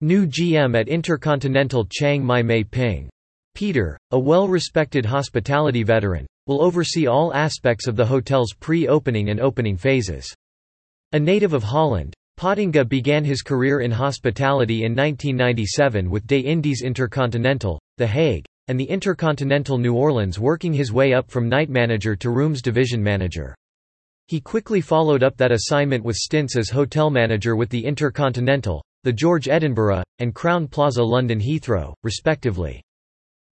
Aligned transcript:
New 0.00 0.28
GM 0.28 0.78
at 0.78 0.86
Intercontinental 0.86 1.84
Chiang 1.90 2.24
Mai 2.24 2.40
Mae 2.40 2.62
Ping. 2.62 3.10
Peter, 3.56 3.98
a 4.12 4.18
well-respected 4.18 5.04
hospitality 5.04 5.82
veteran, 5.82 6.24
will 6.46 6.62
oversee 6.62 7.08
all 7.08 7.34
aspects 7.34 7.88
of 7.88 7.96
the 7.96 8.06
hotel's 8.06 8.52
pre-opening 8.60 9.30
and 9.30 9.40
opening 9.40 9.76
phases. 9.76 10.32
A 11.14 11.18
native 11.18 11.52
of 11.52 11.64
Holland, 11.64 12.14
Pottinga 12.38 12.88
began 12.88 13.24
his 13.24 13.42
career 13.42 13.80
in 13.80 13.90
hospitality 13.90 14.84
in 14.84 14.92
1997 14.94 16.08
with 16.08 16.28
Des 16.28 16.42
Indies 16.42 16.82
Intercontinental, 16.82 17.80
The 17.96 18.06
Hague, 18.06 18.44
and 18.68 18.78
the 18.78 18.88
Intercontinental 18.88 19.78
New 19.78 19.94
Orleans 19.94 20.38
working 20.38 20.72
his 20.72 20.92
way 20.92 21.12
up 21.12 21.28
from 21.28 21.48
night 21.48 21.70
manager 21.70 22.14
to 22.14 22.30
rooms 22.30 22.62
division 22.62 23.02
manager. 23.02 23.52
He 24.28 24.40
quickly 24.40 24.80
followed 24.80 25.24
up 25.24 25.36
that 25.38 25.50
assignment 25.50 26.04
with 26.04 26.14
stints 26.14 26.54
as 26.54 26.70
hotel 26.70 27.10
manager 27.10 27.56
with 27.56 27.70
the 27.70 27.84
Intercontinental, 27.84 28.80
the 29.08 29.12
George 29.14 29.48
Edinburgh, 29.48 30.02
and 30.18 30.34
Crowne 30.34 30.70
Plaza 30.70 31.02
London 31.02 31.40
Heathrow, 31.40 31.94
respectively. 32.02 32.82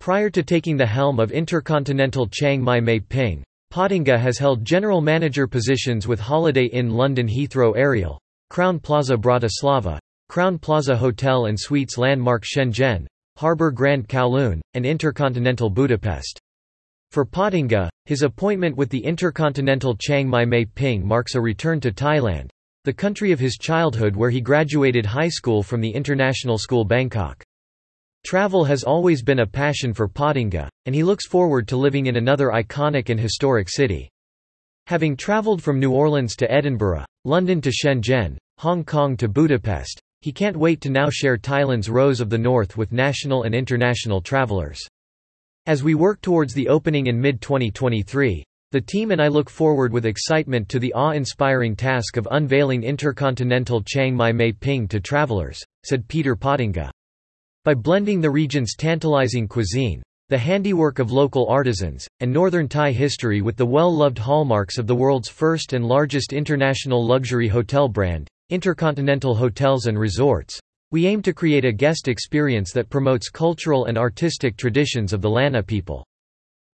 Prior 0.00 0.28
to 0.28 0.42
taking 0.42 0.76
the 0.76 0.84
helm 0.84 1.20
of 1.20 1.30
Intercontinental 1.30 2.26
Chiang 2.26 2.60
Mai 2.60 2.80
Mae 2.80 2.98
Ping, 2.98 3.44
Pottinga 3.72 4.18
has 4.18 4.38
held 4.38 4.64
general 4.64 5.00
manager 5.00 5.46
positions 5.46 6.08
with 6.08 6.18
Holiday 6.18 6.64
Inn 6.64 6.90
London 6.90 7.28
Heathrow 7.28 7.76
Ariel, 7.76 8.18
Crowne 8.50 8.82
Plaza 8.82 9.16
Bratislava, 9.16 10.00
Crowne 10.28 10.60
Plaza 10.60 10.96
Hotel 10.96 11.46
and 11.46 11.56
Suites 11.56 11.96
Landmark 11.96 12.42
Shenzhen, 12.42 13.06
Harbour 13.36 13.70
Grand 13.70 14.08
Kowloon, 14.08 14.60
and 14.74 14.84
Intercontinental 14.84 15.70
Budapest. 15.70 16.40
For 17.12 17.24
Pottinga, 17.24 17.88
his 18.06 18.22
appointment 18.22 18.76
with 18.76 18.90
the 18.90 19.04
Intercontinental 19.04 19.94
Chiang 19.94 20.28
Mai 20.28 20.44
Mae 20.44 20.64
Ping 20.64 21.06
marks 21.06 21.36
a 21.36 21.40
return 21.40 21.78
to 21.82 21.92
Thailand, 21.92 22.48
the 22.86 22.92
country 22.92 23.32
of 23.32 23.40
his 23.40 23.56
childhood 23.56 24.14
where 24.14 24.30
he 24.30 24.40
graduated 24.40 25.04
high 25.04 25.28
school 25.28 25.60
from 25.60 25.80
the 25.80 25.90
International 25.90 26.56
School 26.56 26.84
Bangkok. 26.84 27.42
Travel 28.24 28.62
has 28.62 28.84
always 28.84 29.24
been 29.24 29.40
a 29.40 29.46
passion 29.46 29.92
for 29.92 30.06
Pottinga, 30.06 30.68
and 30.84 30.94
he 30.94 31.02
looks 31.02 31.26
forward 31.26 31.66
to 31.66 31.76
living 31.76 32.06
in 32.06 32.14
another 32.14 32.50
iconic 32.50 33.08
and 33.08 33.18
historic 33.18 33.68
city. 33.68 34.08
Having 34.86 35.16
traveled 35.16 35.60
from 35.60 35.80
New 35.80 35.90
Orleans 35.90 36.36
to 36.36 36.48
Edinburgh, 36.48 37.04
London 37.24 37.60
to 37.62 37.72
Shenzhen, 37.72 38.38
Hong 38.58 38.84
Kong 38.84 39.16
to 39.16 39.26
Budapest, 39.26 40.00
he 40.20 40.30
can't 40.30 40.56
wait 40.56 40.80
to 40.82 40.88
now 40.88 41.10
share 41.10 41.36
Thailand's 41.36 41.90
Rose 41.90 42.20
of 42.20 42.30
the 42.30 42.38
North 42.38 42.76
with 42.76 42.92
national 42.92 43.42
and 43.42 43.52
international 43.52 44.20
travelers. 44.20 44.80
As 45.66 45.82
we 45.82 45.96
work 45.96 46.20
towards 46.20 46.54
the 46.54 46.68
opening 46.68 47.08
in 47.08 47.20
mid-2023, 47.20 48.44
the 48.72 48.80
team 48.80 49.10
and 49.10 49.22
I 49.22 49.28
look 49.28 49.48
forward 49.48 49.92
with 49.92 50.06
excitement 50.06 50.68
to 50.70 50.78
the 50.78 50.92
awe-inspiring 50.94 51.76
task 51.76 52.16
of 52.16 52.28
unveiling 52.30 52.82
Intercontinental 52.82 53.82
Chiang 53.82 54.14
Mai 54.14 54.32
Mae 54.32 54.52
Ping 54.52 54.88
to 54.88 55.00
travelers, 55.00 55.62
said 55.84 56.08
Peter 56.08 56.34
Pottinga. 56.34 56.90
By 57.64 57.74
blending 57.74 58.20
the 58.20 58.30
region's 58.30 58.74
tantalizing 58.76 59.48
cuisine, 59.48 60.02
the 60.28 60.38
handiwork 60.38 60.98
of 60.98 61.12
local 61.12 61.46
artisans, 61.48 62.08
and 62.18 62.32
northern 62.32 62.68
Thai 62.68 62.90
history 62.90 63.42
with 63.42 63.56
the 63.56 63.64
well-loved 63.64 64.18
hallmarks 64.18 64.78
of 64.78 64.88
the 64.88 64.94
world's 64.94 65.28
first 65.28 65.72
and 65.72 65.86
largest 65.86 66.32
international 66.32 67.06
luxury 67.06 67.46
hotel 67.46 67.88
brand, 67.88 68.28
Intercontinental 68.50 69.34
Hotels 69.36 69.86
and 69.86 69.96
Resorts, 69.98 70.58
we 70.90 71.06
aim 71.06 71.22
to 71.22 71.32
create 71.32 71.64
a 71.64 71.72
guest 71.72 72.08
experience 72.08 72.72
that 72.72 72.90
promotes 72.90 73.28
cultural 73.28 73.86
and 73.86 73.96
artistic 73.98 74.56
traditions 74.56 75.12
of 75.12 75.20
the 75.20 75.30
Lanna 75.30 75.62
people. 75.62 76.04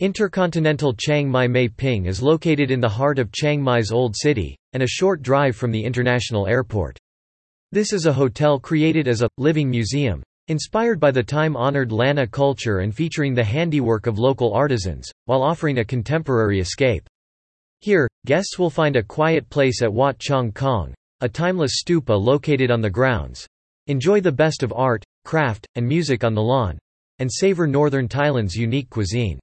Intercontinental 0.00 0.92
Chiang 0.94 1.30
Mai 1.30 1.46
Mae 1.46 1.68
Ping 1.68 2.06
is 2.06 2.20
located 2.20 2.72
in 2.72 2.80
the 2.80 2.88
heart 2.88 3.20
of 3.20 3.30
Chiang 3.30 3.62
Mai's 3.62 3.92
Old 3.92 4.16
City, 4.16 4.56
and 4.72 4.82
a 4.82 4.88
short 4.88 5.22
drive 5.22 5.54
from 5.54 5.70
the 5.70 5.84
international 5.84 6.48
airport. 6.48 6.98
This 7.70 7.92
is 7.92 8.06
a 8.06 8.12
hotel 8.12 8.58
created 8.58 9.06
as 9.06 9.22
a 9.22 9.28
living 9.38 9.70
museum, 9.70 10.22
Inspired 10.48 11.00
by 11.00 11.10
the 11.10 11.22
time-honored 11.22 11.90
Lanna 11.90 12.26
culture 12.26 12.80
and 12.80 12.94
featuring 12.94 13.32
the 13.32 13.44
handiwork 13.44 14.06
of 14.06 14.18
local 14.18 14.52
artisans, 14.52 15.10
while 15.24 15.42
offering 15.42 15.78
a 15.78 15.84
contemporary 15.84 16.60
escape. 16.60 17.08
Here, 17.80 18.06
guests 18.26 18.58
will 18.58 18.68
find 18.68 18.96
a 18.96 19.02
quiet 19.02 19.48
place 19.48 19.80
at 19.80 19.90
Wat 19.90 20.18
Chong 20.18 20.52
Kong, 20.52 20.92
a 21.22 21.28
timeless 21.30 21.82
stupa 21.82 22.14
located 22.14 22.70
on 22.70 22.82
the 22.82 22.90
grounds. 22.90 23.46
Enjoy 23.86 24.20
the 24.20 24.32
best 24.32 24.62
of 24.62 24.72
art, 24.74 25.02
craft, 25.24 25.66
and 25.76 25.86
music 25.86 26.24
on 26.24 26.34
the 26.34 26.42
lawn. 26.42 26.78
And 27.20 27.32
savor 27.32 27.66
northern 27.66 28.06
Thailand's 28.06 28.54
unique 28.54 28.90
cuisine. 28.90 29.38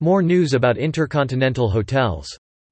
More 0.00 0.22
news 0.22 0.54
about 0.54 0.78
intercontinental 0.78 1.70
hotels 1.70 2.38